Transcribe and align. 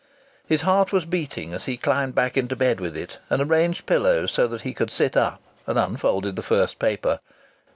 His 0.47 0.61
heart 0.63 0.91
was 0.91 1.05
beating 1.05 1.53
as 1.53 1.65
he 1.65 1.77
climbed 1.77 2.15
back 2.15 2.35
into 2.35 2.55
bed 2.55 2.79
with 2.79 2.97
it 2.97 3.19
and 3.29 3.39
arranged 3.39 3.85
pillows 3.85 4.31
so 4.31 4.47
that 4.47 4.61
he 4.61 4.73
could 4.73 4.89
sit 4.89 5.15
up, 5.15 5.39
and 5.67 5.77
unfolded 5.77 6.35
the 6.35 6.41
first 6.41 6.79
paper. 6.79 7.19